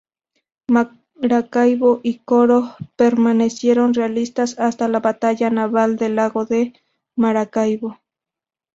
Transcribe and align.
Maracaibo 0.67 1.99
y 2.01 2.17
Coro 2.25 2.73
permanecieron 2.95 3.93
realistas 3.93 4.57
hasta 4.57 4.87
la 4.87 4.99
Batalla 4.99 5.51
Naval 5.51 5.95
del 5.95 6.15
Lago 6.15 6.43
de 6.45 6.73
Maracaibo. 7.15 7.99